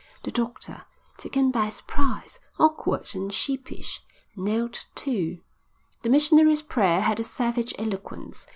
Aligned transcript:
The 0.23 0.31
doctor, 0.31 0.85
taken 1.17 1.51
by 1.51 1.69
surprise, 1.69 2.39
awkward 2.59 3.13
and 3.13 3.31
sheepish, 3.31 4.01
knelt 4.35 4.87
too. 4.95 5.41
The 6.01 6.09
missionary's 6.09 6.63
prayer 6.63 7.01
had 7.01 7.19
a 7.19 7.23
savage 7.23 7.75
eloquence. 7.77 8.47